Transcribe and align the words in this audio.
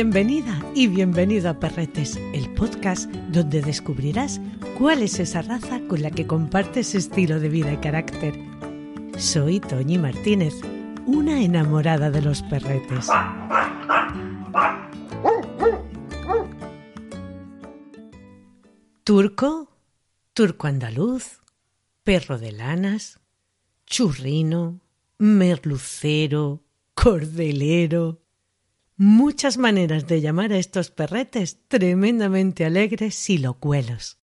Bienvenida 0.00 0.56
y 0.76 0.86
bienvenido 0.86 1.50
a 1.50 1.54
Perretes, 1.54 2.20
el 2.32 2.54
podcast 2.54 3.10
donde 3.32 3.62
descubrirás 3.62 4.40
cuál 4.78 5.02
es 5.02 5.18
esa 5.18 5.42
raza 5.42 5.80
con 5.88 6.02
la 6.02 6.12
que 6.12 6.24
compartes 6.24 6.94
estilo 6.94 7.40
de 7.40 7.48
vida 7.48 7.72
y 7.72 7.78
carácter. 7.78 8.32
Soy 9.18 9.58
Toñi 9.58 9.98
Martínez, 9.98 10.54
una 11.04 11.42
enamorada 11.42 12.12
de 12.12 12.22
los 12.22 12.42
perretes. 12.44 13.08
Turco, 19.02 19.76
turco 20.32 20.68
andaluz, 20.68 21.40
perro 22.04 22.38
de 22.38 22.52
lanas, 22.52 23.18
churrino, 23.84 24.80
merlucero, 25.18 26.62
cordelero. 26.94 28.27
Muchas 29.00 29.58
maneras 29.58 30.08
de 30.08 30.20
llamar 30.20 30.52
a 30.52 30.58
estos 30.58 30.90
perretes 30.90 31.60
tremendamente 31.68 32.64
alegres 32.64 33.30
y 33.30 33.38
locuelos. 33.38 34.18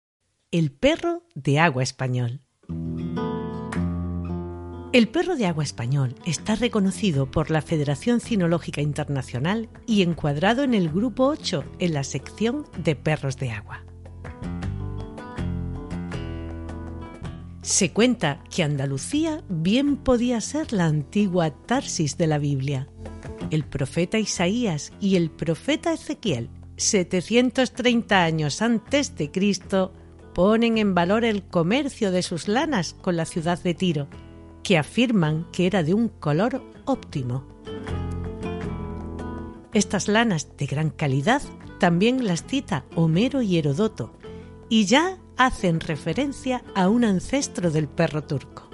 El 0.51 0.73
perro 0.73 1.23
de 1.37 1.61
agua 1.61 1.85
español. 1.85 2.41
El 4.93 5.07
perro 5.07 5.37
de 5.37 5.47
agua 5.47 5.63
español 5.63 6.17
está 6.27 6.57
reconocido 6.57 7.31
por 7.31 7.53
la 7.53 7.63
Federación 7.63 8.21
Cinológica 8.21 8.81
Internacional 8.81 9.69
y 9.87 10.03
encuadrado 10.03 10.65
en 10.65 10.75
el 10.75 10.89
grupo 10.89 11.27
8 11.27 11.65
en 11.79 11.95
la 11.95 12.03
sección 12.03 12.67
de 12.77 12.97
perros 12.97 13.37
de 13.37 13.53
agua. 13.53 13.85
Se 17.63 17.93
cuenta 17.93 18.43
que 18.51 18.65
Andalucía 18.65 19.45
bien 19.49 19.97
podía 19.97 20.41
ser 20.41 20.73
la 20.73 20.87
antigua 20.87 21.51
Tarsis 21.51 22.19
de 22.19 22.27
la 22.27 22.39
Biblia. 22.39 22.89
El 23.51 23.65
profeta 23.65 24.19
Isaías 24.19 24.93
y 25.01 25.17
el 25.17 25.31
profeta 25.31 25.93
Ezequiel, 25.93 26.51
730 26.77 28.25
años 28.25 28.63
antes 28.63 29.17
de 29.17 29.31
Cristo, 29.31 29.93
ponen 30.35 30.79
en 30.79 30.95
valor 30.95 31.25
el 31.25 31.45
comercio 31.45 32.11
de 32.11 32.23
sus 32.23 32.49
lanas 32.49 32.95
con 33.01 33.17
la 33.17 33.25
ciudad 33.25 33.63
de 33.63 33.75
Tiro 33.75 34.09
que 34.65 34.79
afirman 34.79 35.47
que 35.53 35.67
era 35.67 35.83
de 35.85 35.95
un 35.95 36.09
color 36.09 36.63
óptimo. 36.87 37.45
Estas 39.73 40.09
lanas 40.09 40.57
de 40.57 40.67
gran 40.67 40.91
calidad 40.91 41.43
también 41.79 42.25
las 42.25 42.45
cita 42.45 42.85
Homero 42.97 43.43
y 43.43 43.59
Herodoto, 43.59 44.15
y 44.69 44.87
ya 44.87 45.19
hacen 45.37 45.81
referencia 45.81 46.65
a 46.75 46.89
un 46.89 47.05
ancestro 47.05 47.71
del 47.71 47.89
perro 47.89 48.25
turco. 48.25 48.71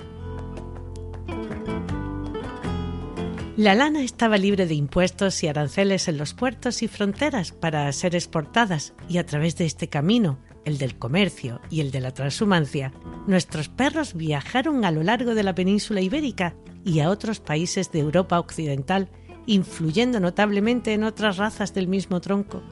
La 3.56 3.75
lana 3.75 4.03
estaba 4.03 4.39
libre 4.39 4.67
de 4.67 4.75
impuestos 4.75 5.43
y 5.43 5.48
aranceles 5.48 6.09
en 6.09 6.19
los 6.19 6.34
puertos 6.34 6.83
y 6.83 6.89
fronteras 6.89 7.53
para 7.53 7.91
ser 7.93 8.15
exportadas 8.15 8.95
y 9.09 9.19
a 9.19 9.27
través 9.27 9.56
de 9.56 9.67
este 9.67 9.89
camino 9.89 10.39
el 10.65 10.79
del 10.79 10.98
comercio 10.98 11.61
y 11.71 11.81
el 11.81 11.91
de 11.91 12.01
la 12.01 12.12
transhumancia, 12.12 12.93
nuestros 13.27 13.69
perros 13.69 14.15
viajaron 14.15 14.84
a 14.84 14.91
lo 14.91 15.03
largo 15.03 15.34
de 15.34 15.43
la 15.43 15.55
península 15.55 16.01
ibérica 16.01 16.55
y 16.84 17.01
a 17.01 17.11
otros 17.11 17.41
países 17.41 17.91
de 17.93 18.01
Europa 18.01 18.39
occidental, 18.39 19.09
influyendo 19.47 20.21
notablemente 20.21 20.93
en 20.93 21.05
otras 21.05 21.37
razas 21.37 21.75
del 21.75 21.89
mismo 21.89 22.21
tronco. 22.21 22.62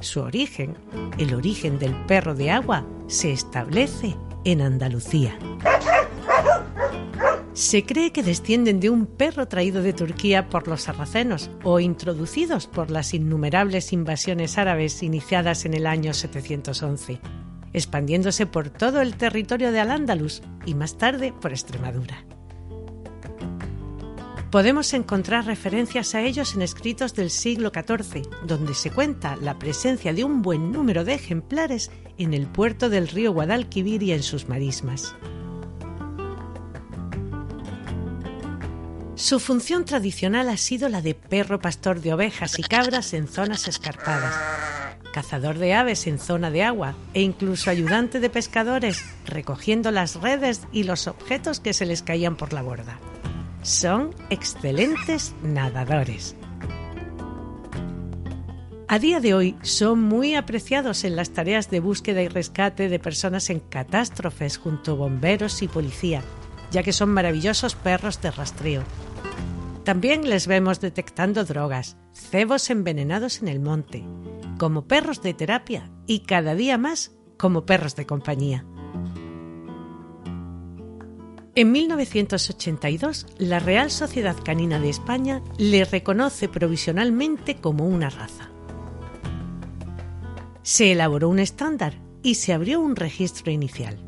Su 0.00 0.20
origen, 0.20 0.76
el 1.18 1.34
origen 1.34 1.78
del 1.78 1.94
perro 2.06 2.34
de 2.34 2.50
agua, 2.50 2.86
se 3.06 3.32
establece 3.32 4.16
en 4.44 4.60
Andalucía. 4.60 5.38
Se 7.54 7.86
cree 7.86 8.10
que 8.10 8.24
descienden 8.24 8.80
de 8.80 8.90
un 8.90 9.06
perro 9.06 9.46
traído 9.46 9.80
de 9.80 9.92
Turquía 9.92 10.48
por 10.48 10.66
los 10.66 10.82
sarracenos 10.82 11.50
o 11.62 11.78
introducidos 11.78 12.66
por 12.66 12.90
las 12.90 13.14
innumerables 13.14 13.92
invasiones 13.92 14.58
árabes 14.58 15.04
iniciadas 15.04 15.64
en 15.64 15.74
el 15.74 15.86
año 15.86 16.12
711, 16.14 17.20
expandiéndose 17.72 18.46
por 18.46 18.70
todo 18.70 19.00
el 19.00 19.14
territorio 19.16 19.70
de 19.70 19.78
Al-Ándalus 19.78 20.42
y 20.66 20.74
más 20.74 20.98
tarde 20.98 21.32
por 21.40 21.52
Extremadura. 21.52 22.24
Podemos 24.50 24.92
encontrar 24.92 25.46
referencias 25.46 26.16
a 26.16 26.22
ellos 26.22 26.56
en 26.56 26.62
escritos 26.62 27.14
del 27.14 27.30
siglo 27.30 27.70
XIV, 27.72 28.28
donde 28.44 28.74
se 28.74 28.90
cuenta 28.90 29.36
la 29.36 29.60
presencia 29.60 30.12
de 30.12 30.24
un 30.24 30.42
buen 30.42 30.72
número 30.72 31.04
de 31.04 31.14
ejemplares 31.14 31.92
en 32.18 32.34
el 32.34 32.48
puerto 32.48 32.88
del 32.88 33.06
río 33.06 33.32
Guadalquivir 33.32 34.02
y 34.02 34.10
en 34.10 34.24
sus 34.24 34.48
marismas. 34.48 35.14
Su 39.24 39.40
función 39.40 39.86
tradicional 39.86 40.50
ha 40.50 40.58
sido 40.58 40.90
la 40.90 41.00
de 41.00 41.14
perro 41.14 41.58
pastor 41.58 42.02
de 42.02 42.12
ovejas 42.12 42.58
y 42.58 42.62
cabras 42.62 43.14
en 43.14 43.26
zonas 43.26 43.68
escarpadas, 43.68 44.34
cazador 45.14 45.56
de 45.56 45.72
aves 45.72 46.06
en 46.06 46.18
zona 46.18 46.50
de 46.50 46.62
agua 46.62 46.94
e 47.14 47.22
incluso 47.22 47.70
ayudante 47.70 48.20
de 48.20 48.28
pescadores 48.28 49.02
recogiendo 49.24 49.90
las 49.92 50.16
redes 50.16 50.60
y 50.72 50.82
los 50.82 51.06
objetos 51.06 51.58
que 51.58 51.72
se 51.72 51.86
les 51.86 52.02
caían 52.02 52.36
por 52.36 52.52
la 52.52 52.60
borda. 52.60 52.98
Son 53.62 54.14
excelentes 54.28 55.34
nadadores. 55.42 56.36
A 58.88 58.98
día 58.98 59.20
de 59.20 59.32
hoy 59.32 59.56
son 59.62 60.02
muy 60.02 60.34
apreciados 60.34 61.02
en 61.02 61.16
las 61.16 61.30
tareas 61.30 61.70
de 61.70 61.80
búsqueda 61.80 62.20
y 62.20 62.28
rescate 62.28 62.90
de 62.90 62.98
personas 62.98 63.48
en 63.48 63.60
catástrofes 63.60 64.58
junto 64.58 64.92
a 64.92 64.96
bomberos 64.96 65.62
y 65.62 65.68
policía, 65.68 66.22
ya 66.70 66.82
que 66.82 66.92
son 66.92 67.08
maravillosos 67.08 67.74
perros 67.74 68.20
de 68.20 68.30
rastreo 68.30 68.84
también 69.84 70.28
les 70.28 70.46
vemos 70.46 70.80
detectando 70.80 71.44
drogas, 71.44 71.96
cebos 72.12 72.70
envenenados 72.70 73.42
en 73.42 73.48
el 73.48 73.60
monte, 73.60 74.04
como 74.58 74.86
perros 74.88 75.22
de 75.22 75.34
terapia 75.34 75.90
y 76.06 76.20
cada 76.20 76.54
día 76.54 76.78
más 76.78 77.12
como 77.36 77.66
perros 77.66 77.94
de 77.94 78.06
compañía. 78.06 78.64
En 81.54 81.70
1982, 81.70 83.26
la 83.38 83.60
Real 83.60 83.90
Sociedad 83.90 84.36
Canina 84.42 84.80
de 84.80 84.88
España 84.88 85.42
le 85.58 85.84
reconoce 85.84 86.48
provisionalmente 86.48 87.56
como 87.56 87.86
una 87.86 88.10
raza. 88.10 88.50
Se 90.62 90.92
elaboró 90.92 91.28
un 91.28 91.38
estándar 91.38 91.94
y 92.22 92.36
se 92.36 92.54
abrió 92.54 92.80
un 92.80 92.96
registro 92.96 93.52
inicial. 93.52 93.98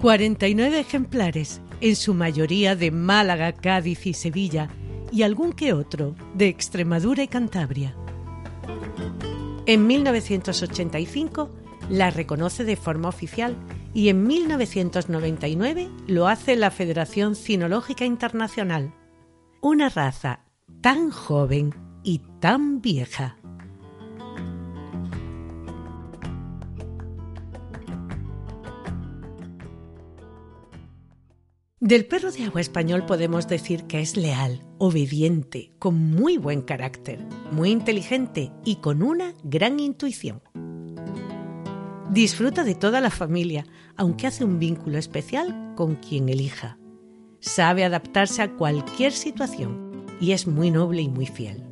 49 0.00 0.80
ejemplares 0.80 1.62
en 1.82 1.96
su 1.96 2.14
mayoría 2.14 2.76
de 2.76 2.92
Málaga, 2.92 3.52
Cádiz 3.52 4.06
y 4.06 4.14
Sevilla, 4.14 4.70
y 5.10 5.24
algún 5.24 5.52
que 5.52 5.72
otro 5.72 6.14
de 6.32 6.46
Extremadura 6.46 7.24
y 7.24 7.28
Cantabria. 7.28 7.96
En 9.66 9.86
1985 9.88 11.50
la 11.90 12.10
reconoce 12.10 12.64
de 12.64 12.76
forma 12.76 13.08
oficial 13.08 13.56
y 13.92 14.08
en 14.08 14.26
1999 14.26 15.90
lo 16.06 16.28
hace 16.28 16.54
la 16.54 16.70
Federación 16.70 17.34
Cinológica 17.34 18.04
Internacional. 18.04 18.94
Una 19.60 19.88
raza 19.88 20.44
tan 20.80 21.10
joven 21.10 21.74
y 22.04 22.20
tan 22.40 22.80
vieja. 22.80 23.41
Del 31.82 32.06
perro 32.06 32.30
de 32.30 32.44
agua 32.44 32.60
español 32.60 33.06
podemos 33.06 33.48
decir 33.48 33.88
que 33.88 34.00
es 34.00 34.16
leal, 34.16 34.60
obediente, 34.78 35.72
con 35.80 35.96
muy 35.96 36.36
buen 36.38 36.62
carácter, 36.62 37.18
muy 37.50 37.72
inteligente 37.72 38.52
y 38.64 38.76
con 38.76 39.02
una 39.02 39.34
gran 39.42 39.80
intuición. 39.80 40.40
Disfruta 42.08 42.62
de 42.62 42.76
toda 42.76 43.00
la 43.00 43.10
familia, 43.10 43.66
aunque 43.96 44.28
hace 44.28 44.44
un 44.44 44.60
vínculo 44.60 44.96
especial 44.96 45.72
con 45.74 45.96
quien 45.96 46.28
elija. 46.28 46.78
Sabe 47.40 47.82
adaptarse 47.82 48.42
a 48.42 48.52
cualquier 48.52 49.10
situación 49.10 50.06
y 50.20 50.30
es 50.30 50.46
muy 50.46 50.70
noble 50.70 51.02
y 51.02 51.08
muy 51.08 51.26
fiel. 51.26 51.64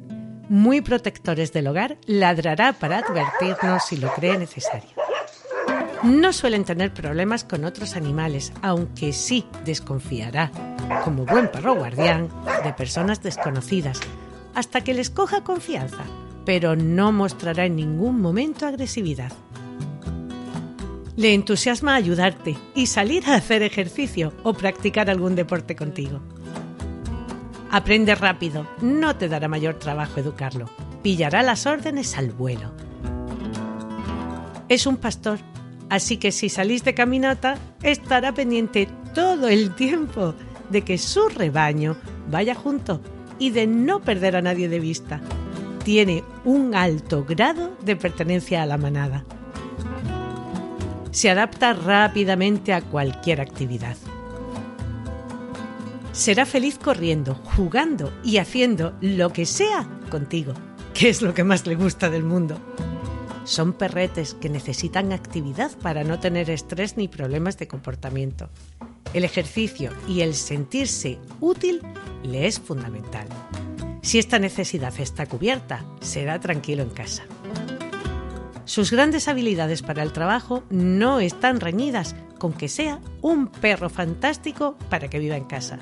Muy 0.49 0.81
protectores 0.81 1.53
del 1.53 1.69
hogar, 1.69 1.99
ladrará 2.07 2.73
para 2.73 2.99
advertirnos 2.99 3.85
si 3.85 3.97
lo 3.97 4.13
cree 4.15 4.37
necesario. 4.37 5.00
No 6.03 6.33
suelen 6.33 6.65
tener 6.65 6.95
problemas 6.95 7.45
con 7.45 7.65
otros 7.67 7.95
animales, 7.95 8.53
aunque 8.63 9.13
sí 9.13 9.45
desconfiará, 9.67 10.51
como 11.05 11.27
buen 11.27 11.51
perro 11.51 11.75
guardián, 11.75 12.29
de 12.65 12.73
personas 12.73 13.23
desconocidas, 13.23 14.01
hasta 14.55 14.81
que 14.81 14.95
les 14.95 15.11
coja 15.11 15.45
confianza, 15.45 16.05
pero 16.47 16.75
no 16.75 17.13
mostrará 17.13 17.67
en 17.67 17.77
ningún 17.77 18.19
momento 18.19 18.67
agresividad. 18.67 19.31
Le 21.17 21.35
entusiasma 21.35 21.97
ayudarte 21.97 22.57
y 22.75 22.87
salir 22.87 23.29
a 23.29 23.35
hacer 23.35 23.63
ejercicio 23.63 24.33
o 24.43 24.55
practicar 24.55 25.11
algún 25.11 25.37
deporte 25.37 25.77
contigo. 25.77 26.21
Aprende 27.71 28.15
rápido, 28.15 28.67
no 28.81 29.17
te 29.17 29.29
dará 29.29 29.49
mayor 29.49 29.75
trabajo 29.75 30.19
educarlo. 30.19 30.71
Pillará 31.03 31.43
las 31.43 31.67
órdenes 31.67 32.17
al 32.17 32.31
vuelo. 32.31 32.73
Es 34.69 34.87
un 34.87 34.97
pastor 34.97 35.39
Así 35.91 36.17
que 36.17 36.33
si 36.33 36.49
salís 36.49 36.85
de 36.85 36.95
caminata, 36.95 37.59
estará 37.83 38.33
pendiente 38.33 38.89
todo 39.15 39.49
el 39.49 39.75
tiempo 39.75 40.35
de 40.71 40.83
que 40.83 40.97
su 40.97 41.29
rebaño 41.29 41.97
vaya 42.31 42.55
junto 42.55 43.01
y 43.39 43.51
de 43.51 43.67
no 43.67 44.01
perder 44.01 44.37
a 44.37 44.43
nadie 44.43 44.69
de 44.69 44.81
vista. 44.81 45.21
tiene 45.85 46.23
un 46.45 46.75
alto 46.75 47.25
grado 47.25 47.77
de 47.83 47.97
pertenencia 47.97 48.63
a 48.63 48.67
la 48.67 48.77
manada. 48.77 49.25
Se 51.11 51.31
adapta 51.31 51.73
rápidamente 51.73 52.73
a 52.73 52.83
cualquier 52.83 53.41
actividad. 53.41 53.97
Será 56.13 56.45
feliz 56.45 56.79
corriendo, 56.79 57.35
jugando 57.57 58.13
y 58.23 58.37
haciendo 58.37 58.93
lo 59.01 59.33
que 59.33 59.47
sea 59.47 59.89
contigo, 60.11 60.53
que 60.93 61.09
es 61.09 61.23
lo 61.23 61.33
que 61.33 61.45
más 61.45 61.67
le 61.67 61.77
gusta 61.77 62.11
del 62.11 62.25
mundo. 62.25 62.61
Son 63.51 63.73
perretes 63.73 64.35
que 64.35 64.49
necesitan 64.49 65.13
actividad 65.13 65.77
para 65.79 66.05
no 66.05 66.21
tener 66.21 66.51
estrés 66.51 66.97
ni 66.97 67.09
problemas 67.09 67.59
de 67.59 67.67
comportamiento. 67.67 68.49
El 69.13 69.25
ejercicio 69.25 69.91
y 70.07 70.21
el 70.21 70.35
sentirse 70.35 71.19
útil 71.41 71.83
le 72.23 72.47
es 72.47 72.61
fundamental. 72.61 73.27
Si 74.03 74.21
esta 74.21 74.39
necesidad 74.39 74.95
está 75.01 75.27
cubierta, 75.27 75.85
será 76.01 76.39
tranquilo 76.39 76.85
en 76.85 76.91
casa. 76.91 77.25
Sus 78.67 78.93
grandes 78.93 79.27
habilidades 79.27 79.83
para 79.83 80.05
el 80.05 80.13
trabajo 80.13 80.63
no 80.71 81.19
están 81.19 81.59
reñidas 81.59 82.15
con 82.39 82.53
que 82.53 82.69
sea 82.69 83.01
un 83.21 83.49
perro 83.49 83.91
fantástico 83.91 84.77
para 84.89 85.11
que 85.11 85.19
viva 85.19 85.37
en 85.37 85.47
casa. 85.47 85.81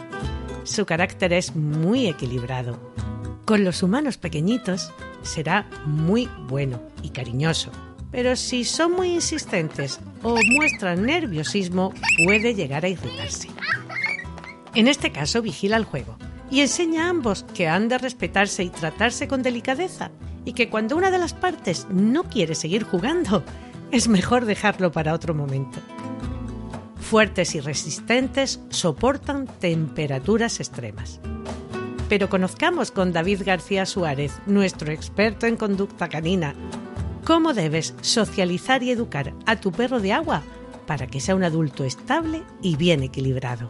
Su 0.64 0.86
carácter 0.86 1.34
es 1.34 1.54
muy 1.54 2.06
equilibrado. 2.06 2.80
Con 3.44 3.62
los 3.62 3.82
humanos 3.82 4.16
pequeñitos 4.16 4.90
será 5.22 5.68
muy 5.84 6.28
bueno 6.48 6.80
y 7.02 7.10
cariñoso, 7.10 7.70
pero 8.10 8.36
si 8.36 8.64
son 8.64 8.92
muy 8.92 9.14
insistentes 9.14 10.00
o 10.22 10.36
muestran 10.56 11.04
nerviosismo 11.04 11.92
puede 12.24 12.54
llegar 12.54 12.84
a 12.84 12.88
irritarse. 12.88 13.48
En 14.74 14.88
este 14.88 15.12
caso 15.12 15.42
vigila 15.42 15.76
el 15.76 15.84
juego 15.84 16.16
y 16.50 16.60
enseña 16.60 17.06
a 17.06 17.10
ambos 17.10 17.44
que 17.54 17.68
han 17.68 17.88
de 17.88 17.98
respetarse 17.98 18.62
y 18.62 18.70
tratarse 18.70 19.28
con 19.28 19.42
delicadeza 19.42 20.10
y 20.44 20.52
que 20.52 20.70
cuando 20.70 20.96
una 20.96 21.10
de 21.10 21.18
las 21.18 21.34
partes 21.34 21.86
no 21.90 22.24
quiere 22.24 22.54
seguir 22.54 22.84
jugando, 22.84 23.44
es 23.90 24.08
mejor 24.08 24.44
dejarlo 24.44 24.92
para 24.92 25.14
otro 25.14 25.34
momento. 25.34 25.78
Fuertes 26.96 27.54
y 27.54 27.60
resistentes 27.60 28.60
soportan 28.68 29.46
temperaturas 29.46 30.60
extremas. 30.60 31.20
Pero 32.08 32.31
conozcamos 32.31 32.90
con 32.90 33.12
David 33.12 33.43
García 33.44 33.84
Suárez, 33.84 34.32
nuestro 34.46 34.93
experto 34.93 35.46
en 35.46 35.56
conducta 35.56 36.08
canina, 36.08 36.55
cómo 37.25 37.52
debes 37.52 37.94
socializar 38.00 38.82
y 38.82 38.90
educar 38.90 39.34
a 39.44 39.56
tu 39.56 39.72
perro 39.72 40.00
de 40.00 40.12
agua 40.12 40.43
para 40.87 41.06
que 41.06 41.20
sea 41.20 41.34
un 41.34 41.44
adulto 41.44 41.84
estable 41.84 42.43
y 42.62 42.76
bien 42.76 43.02
equilibrado. 43.02 43.69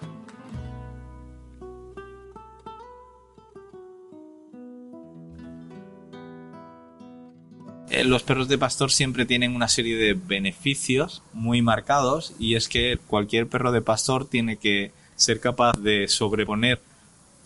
Eh, 7.91 8.05
los 8.05 8.23
perros 8.23 8.47
de 8.47 8.59
pastor 8.59 8.93
siempre 8.93 9.27
tienen 9.27 9.57
una 9.57 9.67
serie 9.67 9.97
de 9.97 10.15
beneficios 10.15 11.23
muy 11.33 11.63
marcados 11.63 12.35
y 12.39 12.55
es 12.55 12.69
que 12.69 12.99
cualquier 13.09 13.49
perro 13.49 13.73
de 13.73 13.81
pastor 13.81 14.29
tiene 14.29 14.59
que 14.59 14.93
ser 15.17 15.41
capaz 15.41 15.73
de 15.81 16.07
sobreponer 16.07 16.81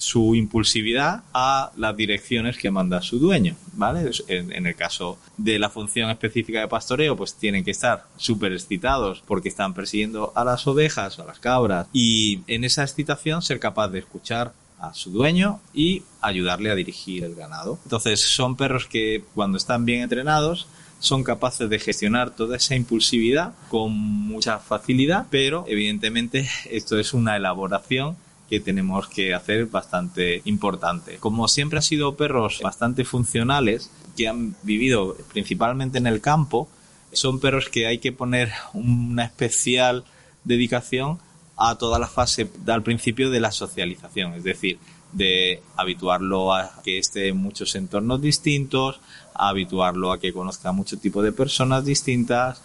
su 0.02 0.34
impulsividad 0.34 1.22
a 1.32 1.70
las 1.76 1.96
direcciones 1.96 2.58
que 2.58 2.72
manda 2.72 3.00
su 3.02 3.20
dueño, 3.20 3.54
¿vale? 3.74 4.10
En, 4.26 4.66
el 4.66 4.74
caso 4.74 5.16
de 5.36 5.60
la 5.60 5.70
función 5.70 6.10
específica 6.10 6.58
de 6.58 6.66
pastoreo, 6.66 7.16
pues 7.16 7.34
tienen 7.36 7.62
que 7.62 7.70
estar 7.70 8.06
súper 8.16 8.52
excitados 8.52 9.22
porque 9.24 9.48
están 9.48 9.74
persiguiendo 9.74 10.32
a 10.34 10.42
las 10.42 10.66
ovejas 10.66 11.18
o 11.18 11.22
a 11.22 11.26
las 11.26 11.38
cabras 11.38 11.86
y 11.92 12.40
en 12.48 12.64
esa 12.64 12.82
excitación 12.82 13.42
ser 13.42 13.60
capaz 13.60 13.90
de 13.90 14.00
escuchar 14.00 14.52
a 14.80 14.92
su 14.92 15.12
dueño 15.12 15.60
y 15.72 16.02
ayudarle 16.20 16.72
a 16.72 16.74
dirigir 16.74 17.22
el 17.22 17.36
ganado. 17.36 17.78
Entonces 17.84 18.20
son 18.20 18.56
perros 18.56 18.86
que 18.86 19.22
cuando 19.34 19.56
están 19.56 19.84
bien 19.84 20.02
entrenados 20.02 20.66
son 20.98 21.22
capaces 21.22 21.70
de 21.70 21.78
gestionar 21.78 22.34
toda 22.34 22.56
esa 22.56 22.74
impulsividad 22.74 23.54
con 23.68 23.92
mucha 23.92 24.58
facilidad, 24.58 25.26
pero 25.30 25.64
evidentemente 25.68 26.48
esto 26.70 26.98
es 26.98 27.14
una 27.14 27.36
elaboración 27.36 28.16
que 28.52 28.60
tenemos 28.60 29.08
que 29.08 29.32
hacer 29.32 29.64
bastante 29.64 30.42
importante. 30.44 31.16
Como 31.16 31.48
siempre 31.48 31.78
han 31.78 31.82
sido 31.82 32.16
perros 32.16 32.60
bastante 32.62 33.02
funcionales, 33.02 33.90
que 34.14 34.28
han 34.28 34.54
vivido 34.62 35.16
principalmente 35.32 35.96
en 35.96 36.06
el 36.06 36.20
campo, 36.20 36.68
son 37.14 37.40
perros 37.40 37.70
que 37.70 37.86
hay 37.86 37.96
que 37.96 38.12
poner 38.12 38.52
una 38.74 39.24
especial 39.24 40.04
dedicación 40.44 41.18
a 41.56 41.76
toda 41.76 41.98
la 41.98 42.08
fase 42.08 42.46
al 42.66 42.82
principio 42.82 43.30
de 43.30 43.40
la 43.40 43.52
socialización, 43.52 44.34
es 44.34 44.44
decir, 44.44 44.78
de 45.12 45.62
habituarlo 45.78 46.54
a 46.54 46.82
que 46.84 46.98
esté 46.98 47.28
en 47.28 47.38
muchos 47.38 47.74
entornos 47.74 48.20
distintos, 48.20 49.00
a 49.32 49.48
habituarlo 49.48 50.12
a 50.12 50.20
que 50.20 50.34
conozca 50.34 50.72
mucho 50.72 50.98
tipo 50.98 51.22
de 51.22 51.32
personas 51.32 51.86
distintas, 51.86 52.60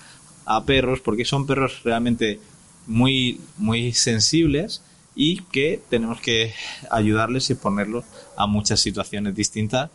a 0.46 0.66
perros, 0.66 1.00
porque 1.00 1.24
son 1.24 1.48
perros 1.48 1.82
realmente 1.86 2.42
muy, 2.88 3.40
muy 3.56 3.94
sensibles 3.94 4.82
y 5.20 5.42
que 5.52 5.82
tenemos 5.90 6.22
que 6.22 6.54
ayudarles 6.92 7.50
y 7.50 7.56
ponerlos 7.56 8.06
a 8.38 8.46
muchas 8.46 8.80
situaciones 8.80 9.34
distintas 9.34 9.90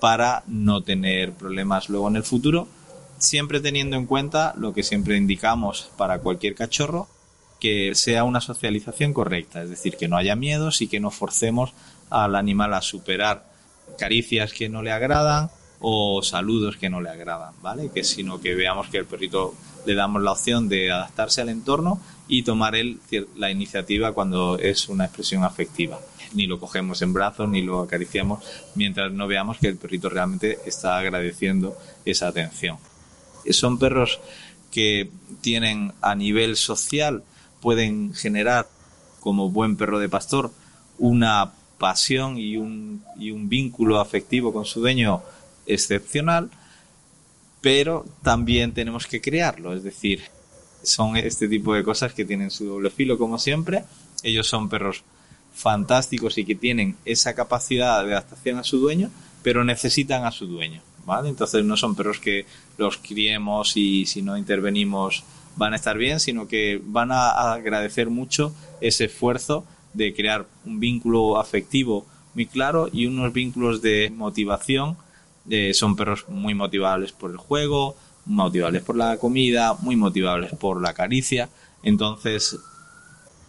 para 0.00 0.44
no 0.46 0.82
tener 0.82 1.32
problemas 1.32 1.88
luego 1.88 2.06
en 2.08 2.14
el 2.14 2.22
futuro, 2.22 2.68
siempre 3.18 3.58
teniendo 3.58 3.96
en 3.96 4.06
cuenta 4.06 4.54
lo 4.56 4.72
que 4.72 4.84
siempre 4.84 5.16
indicamos 5.16 5.90
para 5.96 6.20
cualquier 6.20 6.54
cachorro, 6.54 7.08
que 7.58 7.96
sea 7.96 8.22
una 8.22 8.40
socialización 8.40 9.12
correcta, 9.12 9.62
es 9.62 9.70
decir, 9.70 9.96
que 9.96 10.06
no 10.06 10.16
haya 10.16 10.36
miedos 10.36 10.80
y 10.80 10.86
que 10.86 11.00
no 11.00 11.10
forcemos 11.10 11.72
al 12.08 12.36
animal 12.36 12.72
a 12.72 12.80
superar 12.80 13.50
caricias 13.98 14.52
que 14.52 14.68
no 14.68 14.82
le 14.82 14.92
agradan 14.92 15.50
o 15.80 16.22
saludos 16.22 16.76
que 16.76 16.88
no 16.88 17.00
le 17.00 17.10
agradan, 17.10 17.54
¿vale? 17.62 17.90
Que 17.92 18.04
sino 18.04 18.40
que 18.40 18.54
veamos 18.54 18.88
que 18.88 18.98
el 18.98 19.06
perrito 19.06 19.54
le 19.88 19.94
damos 19.94 20.22
la 20.22 20.32
opción 20.32 20.68
de 20.68 20.92
adaptarse 20.92 21.40
al 21.40 21.48
entorno 21.48 21.98
y 22.28 22.42
tomar 22.42 22.76
él 22.76 23.00
la 23.36 23.50
iniciativa 23.50 24.12
cuando 24.12 24.58
es 24.58 24.90
una 24.90 25.06
expresión 25.06 25.44
afectiva. 25.44 25.98
Ni 26.34 26.46
lo 26.46 26.60
cogemos 26.60 27.00
en 27.00 27.14
brazos 27.14 27.48
ni 27.48 27.62
lo 27.62 27.80
acariciamos 27.80 28.44
mientras 28.74 29.10
no 29.12 29.26
veamos 29.26 29.56
que 29.56 29.68
el 29.68 29.78
perrito 29.78 30.10
realmente 30.10 30.58
está 30.66 30.98
agradeciendo 30.98 31.74
esa 32.04 32.28
atención. 32.28 32.76
Son 33.48 33.78
perros 33.78 34.20
que 34.70 35.10
tienen 35.40 35.94
a 36.02 36.14
nivel 36.14 36.56
social, 36.56 37.24
pueden 37.62 38.12
generar 38.12 38.68
como 39.20 39.48
buen 39.48 39.78
perro 39.78 40.00
de 40.00 40.10
pastor 40.10 40.52
una 40.98 41.52
pasión 41.78 42.36
y 42.36 42.58
un, 42.58 43.02
y 43.18 43.30
un 43.30 43.48
vínculo 43.48 44.00
afectivo 44.00 44.52
con 44.52 44.66
su 44.66 44.80
dueño 44.80 45.22
excepcional, 45.64 46.50
pero 47.60 48.04
también 48.22 48.72
tenemos 48.72 49.06
que 49.06 49.20
crearlo, 49.20 49.74
es 49.74 49.82
decir, 49.82 50.22
son 50.82 51.16
este 51.16 51.48
tipo 51.48 51.74
de 51.74 51.82
cosas 51.82 52.12
que 52.14 52.24
tienen 52.24 52.50
su 52.50 52.66
doble 52.66 52.90
filo 52.90 53.18
como 53.18 53.38
siempre. 53.38 53.84
Ellos 54.22 54.46
son 54.46 54.68
perros 54.68 55.02
fantásticos 55.52 56.38
y 56.38 56.44
que 56.44 56.54
tienen 56.54 56.96
esa 57.04 57.34
capacidad 57.34 58.04
de 58.04 58.12
adaptación 58.12 58.58
a 58.58 58.64
su 58.64 58.78
dueño, 58.78 59.10
pero 59.42 59.64
necesitan 59.64 60.24
a 60.24 60.30
su 60.30 60.46
dueño, 60.46 60.82
¿vale? 61.04 61.28
Entonces 61.28 61.64
no 61.64 61.76
son 61.76 61.96
perros 61.96 62.20
que 62.20 62.46
los 62.76 62.96
criemos 62.98 63.76
y 63.76 64.06
si 64.06 64.22
no 64.22 64.36
intervenimos 64.36 65.24
van 65.56 65.72
a 65.72 65.76
estar 65.76 65.98
bien, 65.98 66.20
sino 66.20 66.46
que 66.46 66.80
van 66.84 67.10
a 67.10 67.52
agradecer 67.52 68.08
mucho 68.08 68.54
ese 68.80 69.06
esfuerzo 69.06 69.64
de 69.94 70.14
crear 70.14 70.46
un 70.64 70.78
vínculo 70.78 71.40
afectivo 71.40 72.06
muy 72.34 72.46
claro 72.46 72.88
y 72.92 73.06
unos 73.06 73.32
vínculos 73.32 73.82
de 73.82 74.12
motivación. 74.14 74.96
Eh, 75.50 75.72
son 75.74 75.96
perros 75.96 76.28
muy 76.28 76.54
motivables 76.54 77.12
por 77.12 77.30
el 77.30 77.36
juego, 77.36 77.96
motivables 78.26 78.82
por 78.82 78.96
la 78.96 79.16
comida, 79.16 79.74
muy 79.80 79.96
motivables 79.96 80.52
por 80.54 80.80
la 80.82 80.92
caricia. 80.92 81.48
Entonces, 81.82 82.58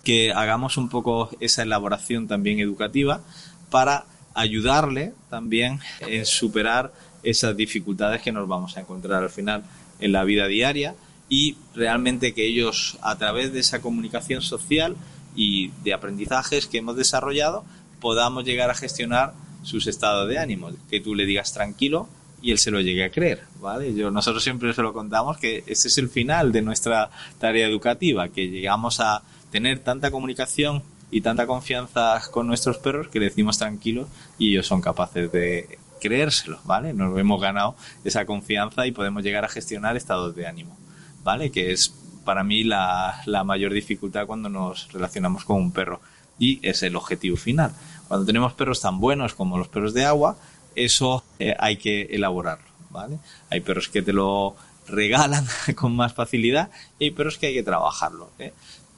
que 0.04 0.32
hagamos 0.32 0.78
un 0.78 0.90
poco 0.90 1.30
esa 1.40 1.64
elaboración 1.64 2.28
también 2.28 2.60
educativa 2.60 3.22
para 3.70 4.06
ayudarle 4.34 5.14
también 5.30 5.80
en 6.02 6.26
superar 6.26 6.94
esas 7.24 7.56
dificultades 7.58 8.22
que 8.22 8.32
nos 8.32 8.48
vamos 8.48 8.78
a 8.78 8.82
encontrar 8.82 9.24
al 9.24 9.30
final 9.30 9.64
en 10.00 10.14
la 10.14 10.24
vida 10.24 10.48
diaria 10.48 10.96
y 11.28 11.58
realmente 11.76 12.34
que 12.34 12.46
ellos 12.46 12.98
a 13.02 13.18
través 13.18 13.52
de 13.52 13.60
esa 13.60 13.82
comunicación 13.82 14.42
social 14.42 14.96
y 15.36 15.70
de 15.84 15.94
aprendizajes 15.94 16.68
que 16.68 16.78
hemos 16.78 16.96
desarrollado 16.96 17.66
podamos 18.00 18.46
llegar 18.46 18.70
a 18.70 18.76
gestionar 18.76 19.34
sus 19.64 19.88
estados 19.88 20.28
de 20.30 20.40
ánimo, 20.40 20.72
que 20.90 21.00
tú 21.00 21.16
le 21.16 21.26
digas 21.26 21.54
tranquilo 21.54 22.08
y 22.42 22.52
él 22.52 22.58
se 22.58 22.72
lo 22.72 22.80
llegue 22.80 23.04
a 23.04 23.12
creer, 23.12 23.44
¿vale? 23.60 23.94
Yo, 23.94 24.12
nosotros 24.12 24.44
siempre 24.44 24.74
se 24.74 24.82
lo 24.82 24.94
contamos 24.94 25.38
que 25.38 25.64
este 25.68 25.90
es 25.90 25.98
el 25.98 26.10
final 26.10 26.52
de 26.52 26.62
nuestra 26.62 27.10
tarea 27.40 27.68
educativa, 27.68 28.30
que 28.30 28.48
llegamos 28.48 29.00
a 29.00 29.24
tener 29.52 29.80
tanta 29.80 30.12
comunicación 30.12 30.84
y 31.12 31.22
tanta 31.22 31.48
confianza 31.48 32.22
con 32.32 32.48
nuestros 32.48 32.78
perros 32.78 33.08
que 33.10 33.20
le 33.20 33.26
decimos 33.26 33.58
tranquilos 33.58 34.08
y 34.38 34.52
ellos 34.52 34.68
son 34.68 34.82
capaces 34.82 35.32
de 35.32 35.80
creérselo, 36.00 36.60
¿vale? 36.64 36.94
Nos 36.94 37.18
hemos 37.18 37.42
ganado 37.42 37.76
esa 38.04 38.26
confianza 38.26 38.88
y 38.88 38.92
podemos 38.92 39.24
llegar 39.24 39.44
a 39.44 39.50
gestionar 39.50 39.98
estados 39.98 40.36
de 40.36 40.48
ánimo, 40.48 40.78
¿vale? 41.24 41.52
Que 41.52 41.72
es 41.72 41.94
para 42.24 42.44
mí 42.44 42.64
la, 42.64 43.22
la 43.26 43.44
mayor 43.44 43.74
dificultad 43.74 44.28
cuando 44.28 44.50
nos 44.50 44.92
relacionamos 44.94 45.44
con 45.44 45.58
un 45.58 45.72
perro 45.72 46.00
y 46.38 46.60
es 46.68 46.84
el 46.84 46.96
objetivo 46.96 47.38
final. 47.38 47.74
Cuando 48.10 48.26
tenemos 48.26 48.54
perros 48.54 48.82
tan 48.82 49.00
buenos 49.00 49.36
como 49.36 49.60
los 49.60 49.68
perros 49.68 49.94
de 49.94 50.04
agua, 50.04 50.36
eso 50.76 51.24
eh, 51.38 51.56
hay 51.60 51.78
que 51.78 52.02
elaborarlo, 52.10 52.66
¿vale? 52.90 53.20
Hay 53.52 53.62
perros 53.62 53.88
que 53.88 54.02
te 54.02 54.14
lo 54.14 54.56
regalan 54.88 55.46
con 55.76 55.96
más 55.96 56.14
facilidad 56.14 56.72
y 56.98 57.06
hay 57.06 57.12
perros 57.12 57.38
que 57.38 57.46
hay 57.46 57.54
que 57.54 57.62
trabajarlo. 57.62 58.32
¿eh? 58.40 58.52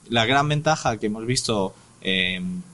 La 0.07 0.25
gran 0.25 0.47
ventaja 0.47 0.95
que 0.97 1.07
hemos 1.07 1.25
visto 1.25 1.75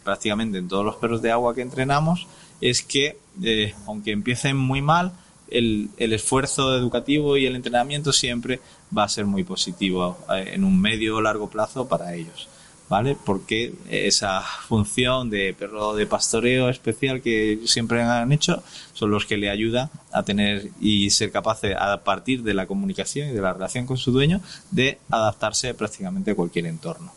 prácticamente 0.05 0.59
en 0.59 0.69
todos 0.69 0.85
los 0.85 0.95
perros 0.95 1.21
de 1.21 1.31
agua 1.31 1.53
que 1.53 1.61
entrenamos 1.61 2.27
es 2.61 2.81
que, 2.81 3.17
eh, 3.43 3.73
aunque 3.85 4.11
empiecen 4.11 4.55
muy 4.55 4.81
mal, 4.81 5.11
el, 5.49 5.89
el, 5.97 6.13
esfuerzo 6.13 6.77
educativo 6.77 7.35
y 7.35 7.45
el 7.45 7.55
entrenamiento 7.55 8.13
siempre 8.13 8.61
va 8.95 9.03
a 9.03 9.09
ser 9.09 9.25
muy 9.25 9.43
positivo 9.43 10.17
en 10.29 10.63
un 10.63 10.79
medio 10.79 11.17
o 11.17 11.21
largo 11.21 11.49
plazo 11.49 11.89
para 11.89 12.13
ellos. 12.13 12.47
¿Vale? 12.89 13.17
Porque 13.25 13.73
esa 13.89 14.41
función 14.41 15.29
de 15.29 15.53
perro 15.53 15.95
de 15.95 16.07
pastoreo 16.07 16.69
especial 16.69 17.21
que 17.21 17.59
siempre 17.65 18.01
han 18.01 18.31
hecho 18.31 18.63
son 18.93 19.11
los 19.11 19.25
que 19.25 19.37
le 19.37 19.49
ayudan 19.49 19.89
a 20.11 20.23
tener 20.23 20.69
y 20.79 21.09
ser 21.09 21.31
capaces 21.31 21.75
a 21.77 22.03
partir 22.03 22.43
de 22.43 22.53
la 22.53 22.65
comunicación 22.65 23.29
y 23.29 23.33
de 23.33 23.41
la 23.41 23.53
relación 23.53 23.85
con 23.85 23.97
su 23.97 24.11
dueño 24.11 24.41
de 24.71 24.99
adaptarse 25.09 25.73
prácticamente 25.73 26.31
a 26.31 26.35
cualquier 26.35 26.65
entorno. 26.67 27.11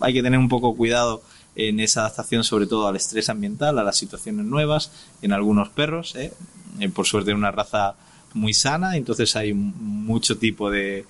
Hay 0.00 0.12
que 0.12 0.22
tener 0.22 0.38
un 0.38 0.48
poco 0.48 0.76
cuidado 0.76 1.22
en 1.54 1.80
esa 1.80 2.00
adaptación 2.00 2.44
sobre 2.44 2.66
todo 2.66 2.88
al 2.88 2.96
estrés 2.96 3.28
ambiental, 3.28 3.78
a 3.78 3.84
las 3.84 3.96
situaciones 3.96 4.44
nuevas 4.44 4.90
en 5.22 5.32
algunos 5.32 5.68
perros. 5.68 6.14
¿eh? 6.16 6.32
Eh, 6.80 6.88
por 6.88 7.06
suerte 7.06 7.34
una 7.34 7.50
raza 7.50 7.94
muy 8.34 8.54
sana, 8.54 8.96
entonces 8.96 9.36
hay 9.36 9.52
mucho 9.52 10.38
tipo 10.38 10.70
de, 10.70 11.04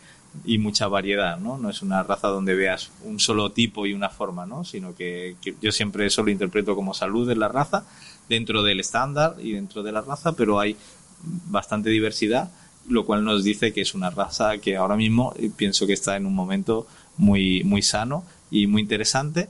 y 0.45 0.59
mucha 0.59 0.89
variedad, 0.89 1.39
¿no? 1.39 1.59
No 1.59 1.71
es 1.71 1.83
una 1.83 2.03
raza 2.03 2.29
donde 2.29 2.55
veas 2.55 2.91
un 3.05 3.21
solo 3.21 3.53
tipo 3.53 3.87
y 3.87 3.95
una 3.95 4.09
forma, 4.09 4.47
¿no? 4.47 4.65
Sino 4.65 4.95
que, 4.95 5.37
yo 5.61 5.73
siempre 5.73 6.07
eso 6.07 6.23
lo 6.23 6.31
interpreto 6.31 6.75
como 6.75 6.95
salud 6.95 7.29
de 7.29 7.37
la 7.37 7.49
raza, 7.49 7.85
dentro 8.29 8.63
del 8.63 8.81
estándar 8.81 9.37
y 9.41 9.53
dentro 9.53 9.83
de 9.83 9.93
la 9.93 10.01
raza, 10.01 10.33
pero 10.33 10.59
hay 10.59 10.77
bastante 11.23 11.91
diversidad, 11.91 12.51
lo 12.89 13.05
cual 13.05 13.25
nos 13.25 13.45
dice 13.45 13.73
que 13.73 13.83
es 13.83 13.95
una 13.95 14.11
raza 14.11 14.59
que 14.59 14.77
ahora 14.77 14.97
mismo 14.97 15.35
pienso 15.57 15.87
que 15.87 15.93
está 15.93 16.17
en 16.17 16.27
un 16.27 16.35
momento 16.35 16.87
muy, 17.17 17.63
muy 17.65 17.83
sano 17.83 18.25
y 18.51 18.67
muy 18.67 18.83
interesante, 18.83 19.49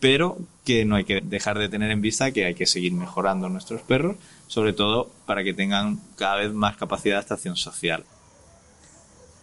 pero 0.00 0.38
que 0.64 0.84
no 0.84 0.96
hay 0.96 1.04
que 1.04 1.20
dejar 1.20 1.58
de 1.58 1.68
tener 1.68 1.90
en 1.90 2.00
vista 2.00 2.30
que 2.30 2.44
hay 2.44 2.54
que 2.54 2.66
seguir 2.66 2.92
mejorando 2.92 3.48
nuestros 3.48 3.82
perros, 3.82 4.16
sobre 4.46 4.72
todo 4.72 5.10
para 5.26 5.42
que 5.42 5.52
tengan 5.52 6.00
cada 6.16 6.36
vez 6.36 6.52
más 6.52 6.76
capacidad 6.76 7.14
de 7.14 7.18
adaptación 7.18 7.56
social 7.56 8.04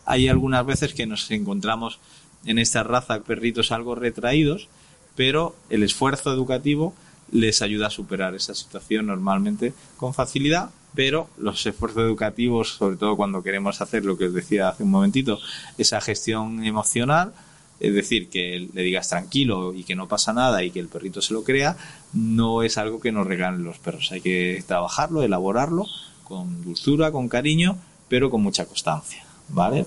hay 0.06 0.28
algunas 0.28 0.66
veces 0.66 0.94
que 0.94 1.06
nos 1.06 1.30
encontramos 1.32 2.00
en 2.46 2.60
esta 2.60 2.84
raza 2.84 3.22
perritos 3.22 3.72
algo 3.72 3.96
retraídos, 3.96 4.68
pero 5.16 5.56
el 5.70 5.84
esfuerzo 5.84 6.34
educativo 6.34 6.94
les 7.32 7.62
ayuda 7.62 7.88
a 7.88 7.92
superar 7.92 8.36
esa 8.36 8.54
situación 8.54 9.08
normalmente 9.08 9.74
con 9.98 10.14
facilidad, 10.14 10.70
pero 10.94 11.30
los 11.38 11.66
esfuerzos 11.66 12.04
educativos, 12.04 12.76
sobre 12.76 12.98
todo 12.98 13.16
cuando 13.16 13.42
queremos 13.42 13.82
hacer 13.82 14.06
lo 14.06 14.18
que 14.18 14.26
os 14.26 14.34
decía 14.34 14.70
hace 14.70 14.84
un 14.84 14.92
momentito, 14.92 15.40
esa 15.78 16.02
gestión 16.02 16.64
emocional, 16.64 17.34
es 17.80 17.94
decir, 17.94 18.30
que 18.30 18.70
le 18.72 18.82
digas 18.82 19.10
tranquilo 19.10 19.74
y 19.74 19.84
que 19.84 19.96
no 19.96 20.08
pasa 20.08 20.32
nada 20.32 20.64
y 20.64 20.72
que 20.72 20.80
el 20.80 20.88
perrito 20.88 21.22
se 21.22 21.34
lo 21.34 21.44
crea, 21.44 21.76
no 22.14 22.62
es 22.64 22.78
algo 22.78 23.00
que 23.00 23.12
nos 23.12 23.28
regalen 23.28 23.64
los 23.64 23.80
perros. 23.80 24.12
Hay 24.12 24.22
que 24.22 24.64
trabajarlo, 24.68 25.24
elaborarlo 25.24 25.88
con 26.24 26.64
dulzura, 26.64 27.12
con 27.12 27.28
cariño, 27.28 27.78
pero 28.08 28.30
con 28.30 28.42
mucha 28.42 28.66
constancia. 28.66 29.26
¿Vale? 29.54 29.86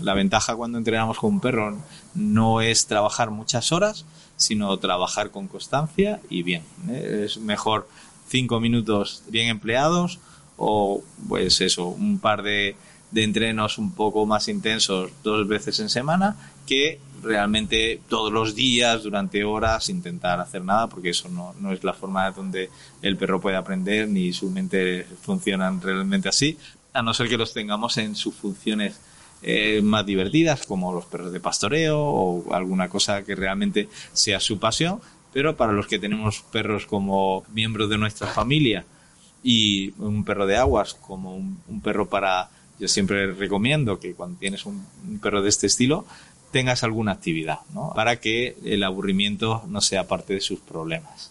La 0.00 0.14
ventaja 0.14 0.54
cuando 0.54 0.78
entrenamos 0.78 1.18
con 1.18 1.34
un 1.34 1.40
perro 1.40 1.76
no 2.14 2.60
es 2.60 2.86
trabajar 2.86 3.30
muchas 3.30 3.72
horas, 3.72 4.04
sino 4.36 4.76
trabajar 4.78 5.30
con 5.30 5.48
constancia 5.48 6.20
y 6.28 6.42
bien. 6.42 6.62
¿eh? 6.90 7.22
Es 7.24 7.38
mejor 7.38 7.88
cinco 8.28 8.60
minutos 8.60 9.22
bien 9.28 9.48
empleados 9.48 10.18
o 10.58 11.02
pues 11.28 11.60
eso, 11.60 11.86
un 11.86 12.18
par 12.18 12.42
de, 12.42 12.76
de 13.10 13.22
entrenos 13.22 13.78
un 13.78 13.92
poco 13.92 14.26
más 14.26 14.48
intensos 14.48 15.10
dos 15.22 15.46
veces 15.48 15.80
en 15.80 15.88
semana 15.88 16.36
que 16.66 17.00
realmente 17.22 18.00
todos 18.08 18.32
los 18.32 18.54
días, 18.54 19.02
durante 19.02 19.44
horas, 19.44 19.88
intentar 19.88 20.40
hacer 20.40 20.64
nada, 20.64 20.88
porque 20.88 21.10
eso 21.10 21.28
no, 21.28 21.54
no, 21.60 21.72
es 21.72 21.82
la 21.84 21.92
forma 21.92 22.30
donde 22.30 22.70
el 23.02 23.16
perro 23.16 23.40
puede 23.40 23.56
aprender 23.56 24.08
ni 24.08 24.32
su 24.32 24.50
mente 24.50 25.06
funcionan 25.22 25.80
realmente 25.80 26.28
así, 26.28 26.58
a 26.96 27.02
no 27.02 27.12
ser 27.12 27.28
que 27.28 27.36
los 27.36 27.52
tengamos 27.52 27.98
en 27.98 28.16
sus 28.16 28.34
funciones 28.34 28.98
eh, 29.42 29.80
más 29.82 30.06
divertidas, 30.06 30.66
como 30.66 30.92
los 30.92 31.04
perros 31.04 31.30
de 31.30 31.40
pastoreo 31.40 32.00
o 32.00 32.54
alguna 32.54 32.88
cosa 32.88 33.22
que 33.22 33.34
realmente 33.34 33.88
sea 34.12 34.40
su 34.40 34.58
pasión, 34.58 35.00
pero 35.32 35.56
para 35.56 35.72
los 35.72 35.86
que 35.86 35.98
tenemos 35.98 36.40
perros 36.50 36.86
como 36.86 37.44
miembros 37.52 37.90
de 37.90 37.98
nuestra 37.98 38.28
familia 38.28 38.86
y 39.42 39.92
un 39.98 40.24
perro 40.24 40.46
de 40.46 40.56
aguas 40.56 40.94
como 40.94 41.36
un, 41.36 41.80
perro 41.82 42.08
para... 42.08 42.48
Yo 42.78 42.88
siempre 42.88 43.32
recomiendo 43.32 44.00
que 44.00 44.14
cuando 44.14 44.38
tienes 44.38 44.66
un, 44.66 44.84
perro 45.22 45.42
de 45.42 45.48
este 45.50 45.66
estilo 45.66 46.06
tengas 46.50 46.82
alguna 46.82 47.12
actividad, 47.12 47.60
¿no? 47.74 47.92
Para 47.94 48.18
que 48.20 48.56
el 48.64 48.82
aburrimiento 48.82 49.62
no 49.68 49.80
sea 49.82 50.08
parte 50.08 50.34
de 50.34 50.40
sus 50.40 50.60
problemas, 50.60 51.30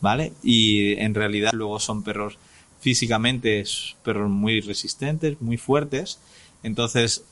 ¿vale? 0.00 0.32
Y 0.42 0.94
en 0.94 1.14
realidad 1.14 1.52
luego 1.52 1.78
son 1.78 2.02
perros 2.02 2.38
físicamente 2.82 3.64
perros 4.02 4.28
muy 4.28 4.60
resistentes, 4.60 5.40
muy 5.40 5.56
fuertes. 5.56 6.18
Entonces 6.64 7.22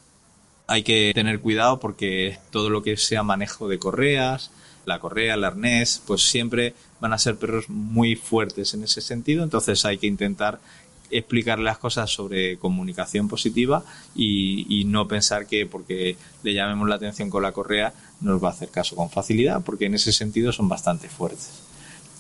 hay 0.69 0.85
que 0.85 1.11
tener 1.13 1.41
cuidado 1.41 1.81
porque 1.81 2.39
todo 2.51 2.71
lo 2.71 2.85
que 2.85 2.97
sea 2.97 3.25
manejo 3.25 3.67
de 3.67 3.81
correas, 3.81 4.53
la 4.87 5.01
correa, 5.01 5.35
el 5.35 5.43
arnés, 5.43 6.03
pues 6.07 6.23
siempre 6.23 6.75
van 7.01 7.13
a 7.13 7.19
ser 7.19 7.37
perros 7.37 7.69
muy 7.69 8.15
fuertes 8.15 8.75
en 8.75 8.85
ese 8.85 9.01
sentido. 9.01 9.43
Entonces 9.43 9.85
hay 9.85 9.99
que 9.99 10.07
intentar 10.07 10.61
explicarle 11.11 11.65
las 11.65 11.79
cosas 11.79 12.09
sobre 12.11 12.57
comunicación 12.57 13.27
positiva 13.27 13.83
y, 14.15 14.85
no 14.87 15.09
pensar 15.09 15.47
que 15.47 15.67
porque 15.67 16.17
le 16.45 16.55
llamemos 16.55 16.89
la 16.89 16.95
atención 16.95 17.29
con 17.29 17.43
la 17.43 17.51
correa 17.51 17.93
nos 18.21 18.43
va 18.43 18.49
a 18.49 18.53
hacer 18.53 18.69
caso 18.69 18.95
con 18.95 19.11
facilidad, 19.11 19.63
porque 19.65 19.87
en 19.87 19.95
ese 19.95 20.13
sentido 20.13 20.53
son 20.53 20.69
bastante 20.69 21.09
fuertes 21.09 21.70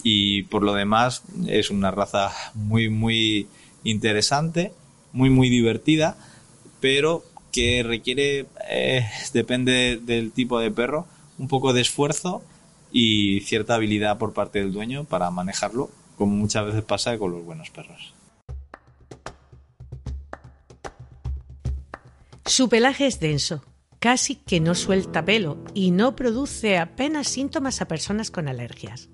y 0.03 0.45
por 0.45 0.63
lo 0.63 0.75
demás 0.75 1.23
es 1.47 1.71
una 1.71 1.91
raza 1.91 2.33
muy 2.55 2.89
muy 2.89 3.49
interesante, 3.85 4.73
muy 5.13 5.31
muy 5.31 5.49
divertida, 5.49 6.17
pero 6.81 7.25
que 7.53 7.83
requiere, 7.83 8.47
eh, 8.69 9.07
depende 9.33 10.01
del 10.03 10.33
tipo 10.33 10.59
de 10.61 10.71
perro, 10.71 11.07
un 11.39 11.49
poco 11.49 11.73
de 11.73 11.81
esfuerzo 11.81 12.43
y 12.93 13.41
cierta 13.41 13.75
habilidad 13.75 14.19
por 14.19 14.33
parte 14.33 14.61
del 14.61 14.73
dueño 14.73 15.05
para 15.05 15.31
manejarlo, 15.31 15.91
como 16.17 16.37
muchas 16.37 16.67
veces 16.67 16.85
pasa 16.85 17.19
con 17.19 17.33
los 17.33 17.45
buenos 17.45 17.71
perros. 17.71 18.15
Su 22.45 22.69
pelaje 22.69 23.07
es 23.07 23.21
denso, 23.21 23.63
casi 24.01 24.35
que 24.35 24.61
no 24.61 24.75
suelta 24.75 25.25
pelo 25.25 25.63
y 25.73 25.93
no 25.93 26.17
produce 26.17 26.79
apenas 26.79 27.29
síntomas 27.29 27.81
a 27.81 27.87
personas 27.87 28.31
con 28.31 28.49
alergias. 28.49 29.09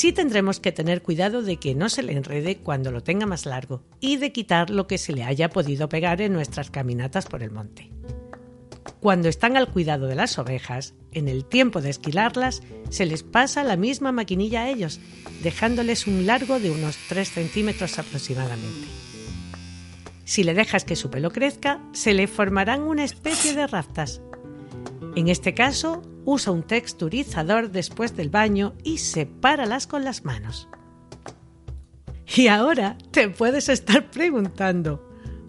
Sí 0.00 0.12
tendremos 0.12 0.60
que 0.60 0.72
tener 0.72 1.02
cuidado 1.02 1.42
de 1.42 1.58
que 1.58 1.74
no 1.74 1.90
se 1.90 2.02
le 2.02 2.14
enrede 2.14 2.56
cuando 2.56 2.90
lo 2.90 3.02
tenga 3.02 3.26
más 3.26 3.44
largo 3.44 3.82
y 4.00 4.16
de 4.16 4.32
quitar 4.32 4.70
lo 4.70 4.86
que 4.86 4.96
se 4.96 5.12
le 5.12 5.24
haya 5.24 5.50
podido 5.50 5.90
pegar 5.90 6.22
en 6.22 6.32
nuestras 6.32 6.70
caminatas 6.70 7.26
por 7.26 7.42
el 7.42 7.50
monte. 7.50 7.90
Cuando 9.00 9.28
están 9.28 9.58
al 9.58 9.68
cuidado 9.68 10.06
de 10.06 10.14
las 10.14 10.38
ovejas, 10.38 10.94
en 11.12 11.28
el 11.28 11.44
tiempo 11.44 11.82
de 11.82 11.90
esquilarlas, 11.90 12.62
se 12.88 13.04
les 13.04 13.22
pasa 13.22 13.62
la 13.62 13.76
misma 13.76 14.10
maquinilla 14.10 14.62
a 14.62 14.70
ellos, 14.70 15.00
dejándoles 15.42 16.06
un 16.06 16.24
largo 16.24 16.58
de 16.60 16.70
unos 16.70 16.96
3 17.10 17.30
centímetros 17.30 17.98
aproximadamente. 17.98 18.88
Si 20.24 20.44
le 20.44 20.54
dejas 20.54 20.86
que 20.86 20.96
su 20.96 21.10
pelo 21.10 21.30
crezca, 21.30 21.78
se 21.92 22.14
le 22.14 22.26
formarán 22.26 22.84
una 22.84 23.04
especie 23.04 23.52
de 23.52 23.66
raftas. 23.66 24.22
En 25.16 25.28
este 25.28 25.54
caso, 25.54 26.02
usa 26.24 26.52
un 26.52 26.62
texturizador 26.62 27.70
después 27.70 28.16
del 28.16 28.30
baño 28.30 28.74
y 28.84 28.98
sepáralas 28.98 29.86
con 29.86 30.04
las 30.04 30.24
manos. 30.24 30.68
Y 32.36 32.46
ahora 32.46 32.96
te 33.10 33.28
puedes 33.28 33.68
estar 33.68 34.10
preguntando, 34.10 35.04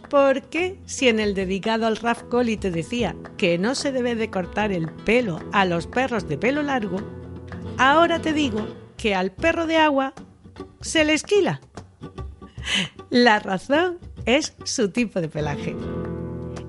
¿por 0.09 0.43
qué 0.49 0.79
si 0.85 1.09
en 1.09 1.19
el 1.19 1.35
dedicado 1.35 1.85
al 1.85 1.97
Raf 1.97 2.23
Collie 2.23 2.57
te 2.57 2.71
decía 2.71 3.15
que 3.37 3.57
no 3.59 3.75
se 3.75 3.91
debe 3.91 4.15
de 4.15 4.31
cortar 4.31 4.71
el 4.71 4.89
pelo 4.89 5.39
a 5.51 5.65
los 5.65 5.85
perros 5.85 6.27
de 6.27 6.37
pelo 6.37 6.63
largo, 6.63 6.97
ahora 7.77 8.19
te 8.19 8.33
digo 8.33 8.67
que 8.97 9.13
al 9.13 9.31
perro 9.31 9.67
de 9.67 9.77
agua 9.77 10.13
se 10.81 11.05
le 11.05 11.13
esquila? 11.13 11.61
La 13.09 13.39
razón 13.39 13.99
es 14.25 14.55
su 14.63 14.89
tipo 14.89 15.21
de 15.21 15.27
pelaje. 15.27 15.75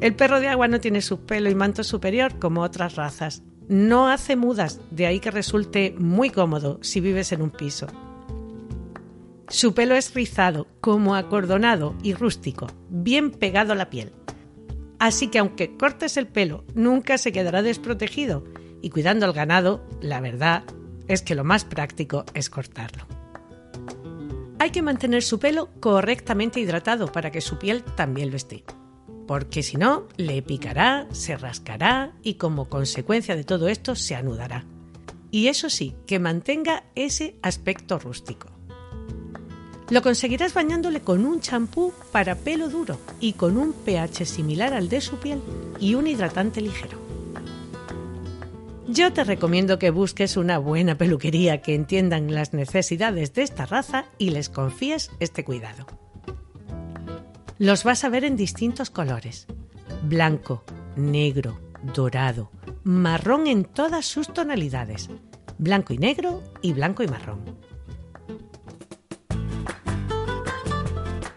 El 0.02 0.16
perro 0.16 0.40
de 0.40 0.48
agua 0.48 0.66
no 0.66 0.80
tiene 0.80 1.00
su 1.00 1.20
pelo 1.20 1.48
y 1.48 1.54
manto 1.54 1.84
superior 1.84 2.40
como 2.40 2.62
otras 2.62 2.96
razas, 2.96 3.44
no 3.68 4.08
hace 4.08 4.34
mudas, 4.34 4.80
de 4.90 5.06
ahí 5.06 5.20
que 5.20 5.30
resulte 5.30 5.94
muy 5.96 6.30
cómodo 6.30 6.80
si 6.82 7.00
vives 7.00 7.30
en 7.30 7.40
un 7.40 7.50
piso. 7.50 7.86
Su 9.48 9.74
pelo 9.74 9.94
es 9.94 10.12
rizado, 10.12 10.66
como 10.80 11.14
acordonado 11.14 11.94
y 12.02 12.14
rústico, 12.14 12.66
bien 12.88 13.30
pegado 13.30 13.74
a 13.74 13.76
la 13.76 13.90
piel. 13.90 14.10
Así 14.98 15.28
que 15.28 15.38
aunque 15.38 15.76
cortes 15.76 16.16
el 16.16 16.26
pelo, 16.26 16.64
nunca 16.74 17.16
se 17.16 17.30
quedará 17.30 17.62
desprotegido 17.62 18.42
y 18.82 18.90
cuidando 18.90 19.24
al 19.24 19.32
ganado, 19.32 19.86
la 20.00 20.20
verdad 20.20 20.64
es 21.06 21.22
que 21.22 21.36
lo 21.36 21.44
más 21.44 21.64
práctico 21.64 22.24
es 22.34 22.50
cortarlo. 22.50 23.06
Hay 24.58 24.70
que 24.70 24.82
mantener 24.82 25.22
su 25.22 25.38
pelo 25.38 25.68
correctamente 25.78 26.58
hidratado 26.58 27.12
para 27.12 27.30
que 27.30 27.40
su 27.40 27.56
piel 27.56 27.84
también 27.84 28.30
lo 28.30 28.36
esté. 28.36 28.64
Porque 29.32 29.62
si 29.62 29.78
no, 29.78 30.08
le 30.18 30.42
picará, 30.42 31.06
se 31.10 31.38
rascará 31.38 32.12
y 32.22 32.34
como 32.34 32.68
consecuencia 32.68 33.34
de 33.34 33.44
todo 33.44 33.68
esto 33.68 33.94
se 33.94 34.14
anudará. 34.14 34.66
Y 35.30 35.46
eso 35.46 35.70
sí, 35.70 35.94
que 36.06 36.18
mantenga 36.18 36.84
ese 36.94 37.36
aspecto 37.40 37.98
rústico. 37.98 38.48
Lo 39.88 40.02
conseguirás 40.02 40.52
bañándole 40.52 41.00
con 41.00 41.24
un 41.24 41.40
champú 41.40 41.94
para 42.12 42.34
pelo 42.34 42.68
duro 42.68 42.98
y 43.20 43.32
con 43.32 43.56
un 43.56 43.72
pH 43.72 44.26
similar 44.26 44.74
al 44.74 44.90
de 44.90 45.00
su 45.00 45.16
piel 45.16 45.40
y 45.80 45.94
un 45.94 46.08
hidratante 46.08 46.60
ligero. 46.60 46.98
Yo 48.86 49.14
te 49.14 49.24
recomiendo 49.24 49.78
que 49.78 49.88
busques 49.88 50.36
una 50.36 50.58
buena 50.58 50.98
peluquería 50.98 51.62
que 51.62 51.74
entiendan 51.74 52.34
las 52.34 52.52
necesidades 52.52 53.32
de 53.32 53.44
esta 53.44 53.64
raza 53.64 54.04
y 54.18 54.28
les 54.28 54.50
confíes 54.50 55.10
este 55.20 55.42
cuidado. 55.42 56.01
Los 57.58 57.84
vas 57.84 58.04
a 58.04 58.08
ver 58.08 58.24
en 58.24 58.36
distintos 58.36 58.90
colores. 58.90 59.46
Blanco, 60.02 60.64
negro, 60.96 61.60
dorado, 61.94 62.50
marrón 62.82 63.46
en 63.46 63.64
todas 63.64 64.06
sus 64.06 64.32
tonalidades. 64.32 65.10
Blanco 65.58 65.92
y 65.92 65.98
negro 65.98 66.42
y 66.60 66.72
blanco 66.72 67.02
y 67.02 67.08
marrón. 67.08 67.62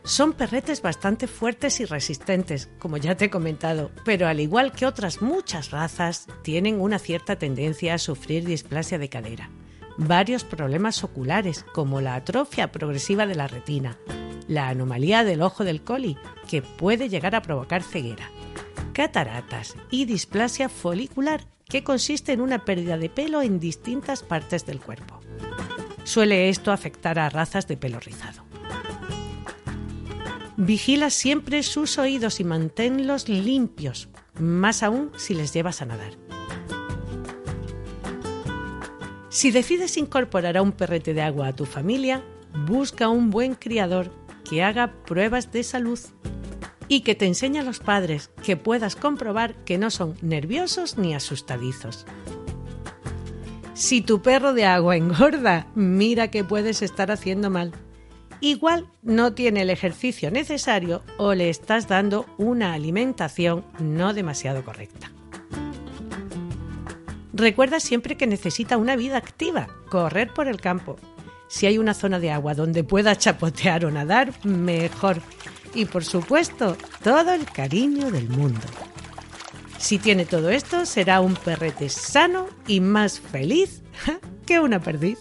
Son 0.04 0.34
perretes 0.34 0.84
bastante 0.84 1.28
fuertes 1.28 1.80
y 1.80 1.86
resistentes, 1.86 2.70
como 2.78 2.98
ya 2.98 3.18
te 3.18 3.26
he 3.26 3.30
comentado, 3.32 3.90
pero 4.06 4.28
al 4.28 4.40
igual 4.40 4.72
que 4.72 4.86
otras 4.86 5.22
muchas 5.22 5.72
razas, 5.72 6.28
tienen 6.44 6.80
una 6.80 7.00
cierta 7.00 7.38
tendencia 7.38 7.96
a 7.96 7.98
sufrir 7.98 8.46
displasia 8.46 9.00
de 9.00 9.10
cadera, 9.10 9.50
varios 9.98 10.44
problemas 10.44 11.04
oculares, 11.04 11.66
como 11.74 12.02
la 12.02 12.16
atrofia 12.16 12.72
progresiva 12.72 13.26
de 13.26 13.34
la 13.34 13.48
retina, 13.48 13.98
la 14.48 14.70
anomalía 14.70 15.24
del 15.24 15.42
ojo 15.42 15.64
del 15.64 15.82
coli, 15.82 16.18
que 16.48 16.62
puede 16.62 17.10
llegar 17.10 17.36
a 17.36 17.42
provocar 17.42 17.84
ceguera, 17.84 18.30
cataratas 18.94 19.76
y 19.92 20.06
displasia 20.06 20.70
folicular, 20.70 21.46
que 21.68 21.84
consiste 21.84 22.32
en 22.32 22.42
una 22.42 22.64
pérdida 22.64 22.98
de 22.98 23.10
pelo 23.10 23.42
en 23.42 23.60
distintas 23.60 24.24
partes 24.24 24.66
del 24.66 24.80
cuerpo. 24.80 25.20
Suele 26.04 26.50
esto 26.50 26.72
afectar 26.72 27.18
a 27.18 27.30
razas 27.30 27.68
de 27.68 27.78
pelo 27.78 28.00
rizado. 28.00 28.44
Vigila 30.58 31.10
siempre 31.10 31.64
sus 31.64 31.98
oídos 31.98 32.40
y 32.40 32.44
manténlos 32.44 33.28
limpios, 33.28 34.10
más 34.40 34.84
aún 34.84 35.12
si 35.18 35.34
les 35.34 35.54
llevas 35.54 35.82
a 35.82 35.86
nadar. 35.86 36.14
Si 39.30 39.52
decides 39.52 39.98
incorporar 39.98 40.56
a 40.56 40.62
un 40.62 40.72
perrete 40.72 41.14
de 41.14 41.22
agua 41.22 41.48
a 41.48 41.54
tu 41.54 41.66
familia, 41.66 42.24
busca 42.66 43.10
un 43.10 43.32
buen 43.32 43.56
criador 43.56 44.12
que 44.48 44.64
haga 44.64 44.94
pruebas 45.06 45.52
de 45.52 45.64
salud 45.64 46.00
y 46.88 47.02
que 47.02 47.16
te 47.16 47.26
enseñe 47.26 47.60
a 47.60 47.64
los 47.64 47.80
padres 47.80 48.30
que 48.44 48.56
puedas 48.56 48.96
comprobar 48.96 49.56
que 49.66 49.78
no 49.78 49.90
son 49.90 50.16
nerviosos 50.22 50.98
ni 50.98 51.14
asustadizos. 51.14 52.06
Si 53.74 54.02
tu 54.02 54.22
perro 54.22 54.54
de 54.54 54.66
agua 54.66 54.96
engorda, 54.96 55.68
mira 55.76 56.30
que 56.30 56.44
puedes 56.44 56.82
estar 56.82 57.12
haciendo 57.12 57.50
mal 57.50 57.74
igual 58.40 58.88
no 59.02 59.34
tiene 59.34 59.62
el 59.62 59.70
ejercicio 59.70 60.32
necesario 60.32 61.02
o 61.18 61.34
le 61.34 61.50
estás 61.50 61.88
dando 61.88 62.26
una 62.38 62.74
alimentación 62.74 63.66
no 63.80 64.14
demasiado 64.14 64.64
correcta. 64.64 65.12
Recuerda 67.34 67.80
siempre 67.80 68.16
que 68.16 68.28
necesita 68.28 68.78
una 68.78 68.96
vida 68.96 69.18
activa, 69.18 69.68
correr 69.90 70.34
por 70.34 70.48
el 70.48 70.62
campo. 70.62 70.98
Si 71.48 71.66
hay 71.66 71.78
una 71.78 71.94
zona 71.94 72.20
de 72.20 72.32
agua 72.32 72.54
donde 72.54 72.84
pueda 72.84 73.16
chapotear 73.16 73.86
o 73.86 73.92
nadar, 73.92 74.34
mejor. 74.46 75.22
Y 75.74 75.86
por 75.86 76.04
supuesto, 76.04 76.78
todo 77.04 77.34
el 77.34 77.46
cariño 77.46 78.12
del 78.12 78.30
mundo. 78.30 78.66
Si 79.78 80.00
tiene 80.00 80.26
todo 80.26 80.50
esto, 80.50 80.86
será 80.86 81.22
un 81.22 81.36
perrete 81.36 81.90
sano 81.90 82.48
y 82.68 82.80
más 82.80 83.20
feliz 83.20 83.84
que 84.46 84.60
una 84.60 84.80
perdiz. 84.80 85.20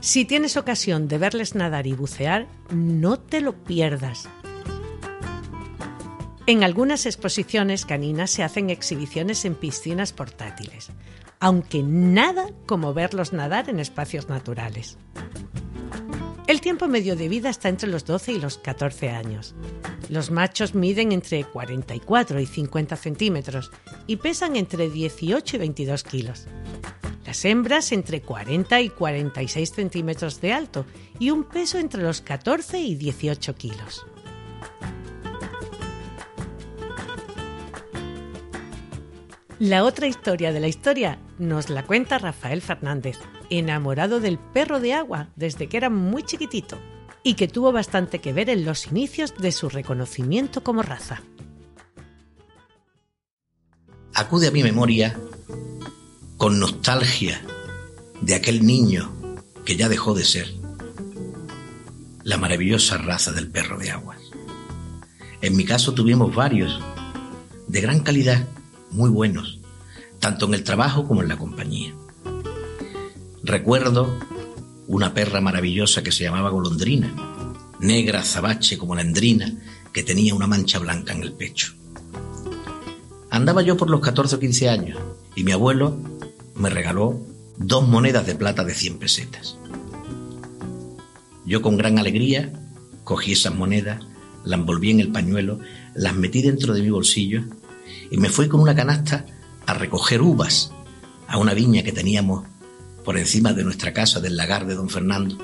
Si 0.00 0.24
tienes 0.24 0.56
ocasión 0.56 1.08
de 1.08 1.18
verles 1.18 1.54
nadar 1.54 1.86
y 1.86 1.92
bucear, 1.92 2.46
no 2.70 3.18
te 3.18 3.40
lo 3.40 3.52
pierdas. 3.64 4.28
En 6.46 6.64
algunas 6.64 7.06
exposiciones 7.06 7.84
caninas 7.84 8.30
se 8.30 8.42
hacen 8.42 8.70
exhibiciones 8.70 9.44
en 9.44 9.54
piscinas 9.54 10.12
portátiles, 10.12 10.88
aunque 11.40 11.82
nada 11.82 12.50
como 12.66 12.94
verlos 12.94 13.32
nadar 13.32 13.68
en 13.68 13.80
espacios 13.80 14.28
naturales. 14.28 14.98
El 16.46 16.60
tiempo 16.60 16.88
medio 16.88 17.16
de 17.16 17.28
vida 17.28 17.48
está 17.48 17.68
entre 17.68 17.88
los 17.88 18.04
12 18.04 18.32
y 18.32 18.40
los 18.40 18.58
14 18.58 19.10
años. 19.10 19.54
Los 20.08 20.30
machos 20.30 20.74
miden 20.74 21.12
entre 21.12 21.44
44 21.44 22.40
y 22.40 22.46
50 22.46 22.96
centímetros 22.96 23.70
y 24.06 24.16
pesan 24.16 24.56
entre 24.56 24.90
18 24.90 25.56
y 25.56 25.58
22 25.58 26.02
kilos. 26.02 26.46
Las 27.24 27.44
hembras 27.44 27.92
entre 27.92 28.22
40 28.22 28.80
y 28.80 28.90
46 28.90 29.70
centímetros 29.70 30.40
de 30.40 30.52
alto 30.52 30.84
y 31.20 31.30
un 31.30 31.44
peso 31.44 31.78
entre 31.78 32.02
los 32.02 32.20
14 32.20 32.80
y 32.80 32.96
18 32.96 33.54
kilos. 33.54 34.04
La 39.60 39.84
otra 39.84 40.06
historia 40.06 40.54
de 40.54 40.60
la 40.60 40.68
historia 40.68 41.18
nos 41.38 41.68
la 41.68 41.84
cuenta 41.84 42.16
Rafael 42.16 42.62
Fernández, 42.62 43.18
enamorado 43.50 44.18
del 44.18 44.38
perro 44.38 44.80
de 44.80 44.94
agua 44.94 45.28
desde 45.36 45.68
que 45.68 45.76
era 45.76 45.90
muy 45.90 46.22
chiquitito 46.22 46.78
y 47.22 47.34
que 47.34 47.46
tuvo 47.46 47.70
bastante 47.70 48.20
que 48.20 48.32
ver 48.32 48.48
en 48.48 48.64
los 48.64 48.86
inicios 48.86 49.34
de 49.36 49.52
su 49.52 49.68
reconocimiento 49.68 50.64
como 50.64 50.80
raza. 50.80 51.20
Acude 54.14 54.48
a 54.48 54.50
mi 54.50 54.62
memoria 54.62 55.20
con 56.38 56.58
nostalgia 56.58 57.42
de 58.22 58.36
aquel 58.36 58.64
niño 58.64 59.12
que 59.66 59.76
ya 59.76 59.90
dejó 59.90 60.14
de 60.14 60.24
ser 60.24 60.54
la 62.22 62.38
maravillosa 62.38 62.96
raza 62.96 63.30
del 63.32 63.50
perro 63.50 63.76
de 63.76 63.90
aguas. 63.90 64.22
En 65.42 65.54
mi 65.54 65.66
caso 65.66 65.92
tuvimos 65.92 66.34
varios, 66.34 66.80
de 67.68 67.82
gran 67.82 68.00
calidad, 68.00 68.46
muy 68.90 69.10
buenos, 69.10 69.60
tanto 70.18 70.46
en 70.46 70.54
el 70.54 70.64
trabajo 70.64 71.06
como 71.06 71.22
en 71.22 71.28
la 71.28 71.36
compañía. 71.36 71.94
Recuerdo 73.42 74.18
una 74.86 75.14
perra 75.14 75.40
maravillosa 75.40 76.02
que 76.02 76.12
se 76.12 76.24
llamaba 76.24 76.50
Golondrina, 76.50 77.14
negra 77.78 78.20
azabache 78.20 78.76
como 78.76 78.94
la 78.94 79.02
endrina, 79.02 79.52
que 79.92 80.02
tenía 80.02 80.34
una 80.34 80.46
mancha 80.46 80.78
blanca 80.78 81.12
en 81.12 81.22
el 81.22 81.32
pecho. 81.32 81.74
Andaba 83.30 83.62
yo 83.62 83.76
por 83.76 83.90
los 83.90 84.00
14 84.00 84.36
o 84.36 84.38
15 84.38 84.68
años 84.68 84.98
y 85.36 85.44
mi 85.44 85.52
abuelo 85.52 85.96
me 86.54 86.70
regaló 86.70 87.20
dos 87.56 87.86
monedas 87.86 88.26
de 88.26 88.34
plata 88.34 88.64
de 88.64 88.74
100 88.74 88.98
pesetas. 88.98 89.56
Yo 91.46 91.62
con 91.62 91.76
gran 91.76 91.98
alegría 91.98 92.52
cogí 93.04 93.32
esas 93.32 93.54
monedas, 93.54 94.04
las 94.44 94.58
envolví 94.58 94.90
en 94.90 95.00
el 95.00 95.12
pañuelo, 95.12 95.60
las 95.94 96.14
metí 96.14 96.42
dentro 96.42 96.74
de 96.74 96.82
mi 96.82 96.90
bolsillo 96.90 97.44
y 98.10 98.16
me 98.16 98.28
fui 98.28 98.48
con 98.48 98.60
una 98.60 98.74
canasta 98.74 99.26
a 99.66 99.74
recoger 99.74 100.22
uvas 100.22 100.72
a 101.28 101.38
una 101.38 101.54
viña 101.54 101.82
que 101.82 101.92
teníamos 101.92 102.44
por 103.04 103.16
encima 103.16 103.52
de 103.52 103.64
nuestra 103.64 103.92
casa 103.92 104.20
del 104.20 104.36
lagar 104.36 104.66
de 104.66 104.74
don 104.74 104.88
Fernando. 104.88 105.36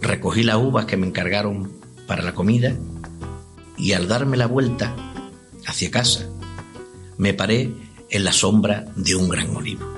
Recogí 0.00 0.42
las 0.42 0.56
uvas 0.56 0.86
que 0.86 0.96
me 0.96 1.06
encargaron 1.06 1.72
para 2.06 2.22
la 2.22 2.34
comida 2.34 2.74
y 3.76 3.92
al 3.92 4.08
darme 4.08 4.36
la 4.36 4.46
vuelta 4.46 4.94
hacia 5.66 5.90
casa 5.90 6.28
me 7.16 7.34
paré 7.34 7.72
en 8.10 8.24
la 8.24 8.32
sombra 8.32 8.84
de 8.96 9.16
un 9.16 9.28
gran 9.28 9.54
olivo. 9.56 9.92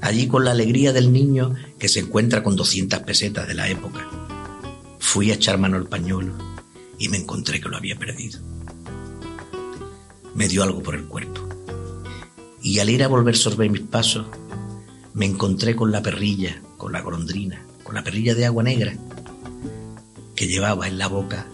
Allí 0.00 0.26
con 0.26 0.44
la 0.44 0.50
alegría 0.50 0.92
del 0.92 1.12
niño 1.12 1.54
que 1.78 1.88
se 1.88 2.00
encuentra 2.00 2.42
con 2.42 2.56
200 2.56 3.00
pesetas 3.00 3.48
de 3.48 3.54
la 3.54 3.68
época, 3.68 4.06
fui 4.98 5.30
a 5.30 5.34
echar 5.34 5.56
mano 5.58 5.76
al 5.76 5.88
pañuelo 5.88 6.34
y 6.98 7.08
me 7.08 7.16
encontré 7.16 7.60
que 7.60 7.68
lo 7.68 7.76
había 7.76 7.96
perdido. 7.96 8.40
Me 10.34 10.48
dio 10.48 10.62
algo 10.62 10.82
por 10.82 10.94
el 10.94 11.04
cuerpo. 11.04 11.40
Y 12.62 12.78
al 12.78 12.90
ir 12.90 13.02
a 13.02 13.08
volver 13.08 13.36
sobre 13.36 13.68
mis 13.68 13.82
pasos, 13.82 14.26
me 15.12 15.26
encontré 15.26 15.76
con 15.76 15.92
la 15.92 16.02
perrilla, 16.02 16.60
con 16.76 16.92
la 16.92 17.00
golondrina, 17.00 17.62
con 17.82 17.94
la 17.94 18.02
perrilla 18.02 18.34
de 18.34 18.46
agua 18.46 18.62
negra, 18.62 18.96
que 20.34 20.48
llevaba 20.48 20.88
en 20.88 20.98
la 20.98 21.08
boca 21.08 21.46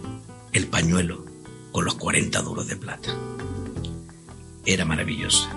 el 0.53 0.67
pañuelo 0.67 1.25
con 1.71 1.85
los 1.85 1.95
40 1.95 2.41
duros 2.41 2.67
de 2.67 2.75
plata 2.75 3.15
era 4.65 4.85
maravillosa. 4.85 5.49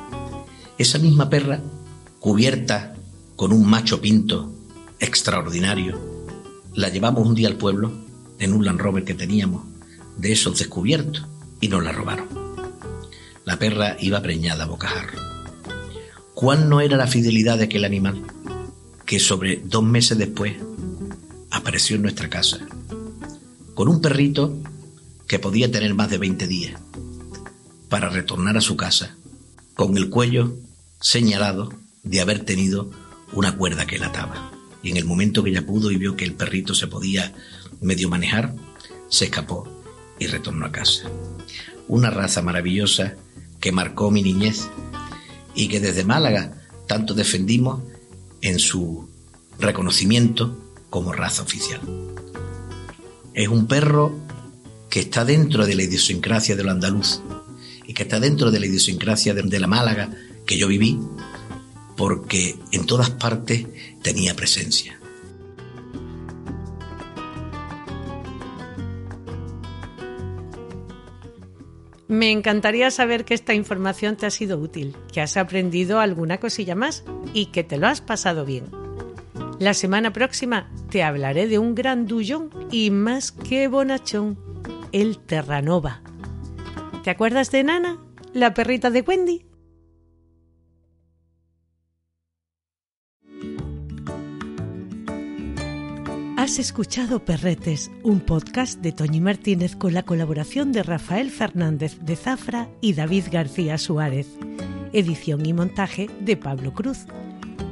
Esa 0.78 0.98
misma 0.98 1.28
perra, 1.28 1.60
cubierta 2.20 2.94
con 3.37 3.52
un 3.52 3.68
macho 3.68 4.00
pinto 4.00 4.52
extraordinario, 4.98 5.98
la 6.74 6.88
llevamos 6.88 7.26
un 7.26 7.34
día 7.34 7.48
al 7.48 7.56
pueblo 7.56 7.92
en 8.38 8.52
un 8.52 8.64
Land 8.64 8.80
Rover 8.80 9.04
que 9.04 9.14
teníamos 9.14 9.64
de 10.16 10.32
esos 10.32 10.58
descubiertos 10.58 11.26
y 11.60 11.68
nos 11.68 11.84
la 11.84 11.92
robaron. 11.92 12.43
La 13.44 13.59
perra 13.59 13.96
iba 14.00 14.22
preñada 14.22 14.64
a 14.64 14.68
bocajarro. 14.68 15.18
¿Cuál 16.35 16.68
no 16.68 16.80
era 16.80 16.96
la 16.96 17.07
fidelidad 17.07 17.59
de 17.59 17.64
aquel 17.64 17.85
animal? 17.85 18.24
que 19.07 19.20
sobre 19.20 19.61
dos 19.64 19.85
meses 19.85 20.18
después 20.18 20.54
apareció 21.50 21.96
en 21.96 22.02
nuestra 22.02 22.28
casa, 22.28 22.66
con 23.74 23.88
un 23.88 24.00
perrito 24.00 24.57
que 25.26 25.38
podía 25.38 25.70
tener 25.70 25.94
más 25.94 26.11
de 26.11 26.18
20 26.18 26.46
días, 26.46 26.80
para 27.88 28.09
retornar 28.09 28.57
a 28.57 28.62
su 28.62 28.76
casa, 28.76 29.16
con 29.74 29.96
el 29.96 30.09
cuello 30.09 30.57
señalado 31.00 31.72
de 32.02 32.20
haber 32.20 32.44
tenido 32.44 32.90
una 33.33 33.57
cuerda 33.57 33.87
que 33.87 33.98
la 33.98 34.07
ataba. 34.07 34.50
Y 34.83 34.90
en 34.90 34.96
el 34.96 35.04
momento 35.04 35.42
que 35.42 35.50
ella 35.50 35.66
pudo 35.66 35.90
y 35.90 35.96
vio 35.96 36.16
que 36.16 36.24
el 36.24 36.35
perrito 36.35 36.74
se 36.74 36.87
podía 36.87 37.33
medio 37.80 38.09
manejar, 38.09 38.54
se 39.09 39.26
escapó 39.26 39.68
y 40.18 40.26
retornó 40.26 40.66
a 40.66 40.72
casa. 40.72 41.09
Una 41.88 42.11
raza 42.11 42.42
maravillosa 42.42 43.14
que 43.64 43.72
marcó 43.72 44.11
mi 44.11 44.22
niñez 44.22 44.68
y 45.55 45.68
que 45.68 45.81
desde 45.81 46.05
Málaga 46.05 46.53
tanto 46.87 47.14
defendimos 47.14 47.81
en 48.42 48.59
su 48.59 49.09
reconocimiento 49.59 50.74
como 50.90 51.14
raza 51.14 51.40
oficial. 51.40 51.81
Es 53.33 53.48
un 53.48 53.66
perro 53.66 54.12
que 54.90 55.00
está 55.00 55.24
dentro 55.24 55.64
de 55.64 55.77
la 55.77 55.85
idiosincrasia 55.85 56.57
de 56.57 56.62
lo 56.62 56.72
andaluz 56.72 57.22
y 57.87 57.94
que 57.94 58.03
está 58.03 58.20
dentro 58.20 58.50
de 58.50 58.61
la 58.61 58.66
idiosincrasia 58.66 59.33
de, 59.33 59.59
la 59.59 59.66
Málaga 59.66 60.11
que 60.44 60.59
yo 60.59 60.68
viví, 60.68 61.00
porque 61.96 62.57
en 62.70 62.85
todas 62.85 63.09
partes 63.09 63.64
tenía 64.03 64.37
presencia. 64.37 65.00
Me 72.14 72.31
encantaría 72.31 72.92
saber 72.92 73.24
que 73.24 73.35
esta 73.35 73.55
información 73.55 74.14
te 74.14 74.24
ha 74.24 74.31
sido 74.31 74.59
útil, 74.59 74.96
que 75.12 75.20
has 75.20 75.37
aprendido 75.37 75.98
alguna 75.98 76.38
cosilla 76.38 76.77
más 76.77 77.03
y 77.33 77.46
que 77.46 77.64
te 77.64 77.77
lo 77.77 77.88
has 77.88 78.00
pasado 78.00 78.44
bien. 78.44 78.66
La 79.59 79.74
semana 79.74 80.12
próxima 80.12 80.70
te 80.90 81.03
hablaré 81.03 81.48
de 81.48 81.59
un 81.59 81.74
gran 81.74 82.07
dullón 82.07 82.50
y 82.70 82.92
más 82.92 83.33
que 83.33 83.66
bonachón, 83.66 84.38
el 84.92 85.18
Terranova. 85.18 86.03
¿Te 87.03 87.11
acuerdas 87.11 87.50
de 87.50 87.64
Nana, 87.64 87.98
la 88.33 88.55
perrita 88.55 88.90
de 88.90 89.00
Wendy? 89.00 89.44
Has 96.44 96.59
escuchado 96.59 97.24
Perretes, 97.24 97.90
un 98.02 98.20
podcast 98.20 98.78
de 98.83 98.92
Toñi 98.92 99.18
Martínez 99.18 99.76
con 99.76 99.94
la 99.94 100.02
colaboración 100.02 100.72
de 100.72 100.83
Rafael 100.83 101.30
Fernández 101.30 101.98
de 102.02 102.16
Zafra 102.16 102.68
y 102.83 102.92
David 102.92 103.28
García 103.33 103.78
Suárez. 103.78 104.26
Edición 104.92 105.46
y 105.46 105.54
montaje 105.54 106.11
de 106.20 106.37
Pablo 106.37 106.74
Cruz. 106.74 107.07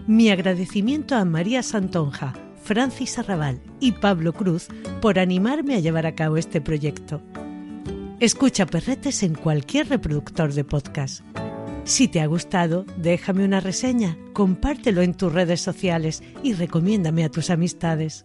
Mi 0.07 0.31
agradecimiento 0.31 1.17
a 1.17 1.27
María 1.27 1.63
Santonja, 1.63 2.33
Francis 2.63 3.19
Arrabal 3.19 3.61
y 3.79 3.93
Pablo 3.93 4.33
Cruz 4.33 4.69
por 5.03 5.19
animarme 5.19 5.75
a 5.75 5.81
llevar 5.81 6.07
a 6.07 6.15
cabo 6.15 6.39
este 6.39 6.63
proyecto. 6.63 7.21
Escucha 8.21 8.65
Perretes 8.65 9.23
en 9.23 9.35
cualquier 9.35 9.91
reproductor 9.91 10.55
de 10.55 10.65
podcast. 10.65 11.23
Si 11.85 12.09
te 12.09 12.23
ha 12.23 12.27
gustado, 12.27 12.87
déjame 12.97 13.45
una 13.45 13.61
reseña, 13.61 14.17
compártelo 14.33 15.03
en 15.03 15.13
tus 15.13 15.31
redes 15.31 15.61
sociales 15.61 16.23
y 16.43 16.55
recomiéndame 16.55 17.23
a 17.23 17.29
tus 17.29 17.51
amistades. 17.51 18.25